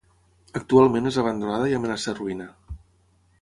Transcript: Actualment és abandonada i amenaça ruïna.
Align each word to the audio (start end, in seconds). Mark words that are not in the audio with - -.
Actualment 0.59 1.09
és 1.09 1.19
abandonada 1.23 1.67
i 1.73 1.77
amenaça 1.81 2.15
ruïna. 2.21 2.49